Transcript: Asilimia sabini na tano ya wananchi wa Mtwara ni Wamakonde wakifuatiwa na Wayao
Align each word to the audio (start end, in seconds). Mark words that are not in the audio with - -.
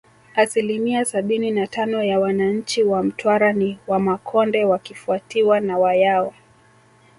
Asilimia 0.35 1.05
sabini 1.05 1.51
na 1.51 1.67
tano 1.67 2.03
ya 2.03 2.19
wananchi 2.19 2.83
wa 2.83 3.03
Mtwara 3.03 3.53
ni 3.53 3.79
Wamakonde 3.87 4.65
wakifuatiwa 4.65 5.59
na 5.59 5.77
Wayao 5.77 6.33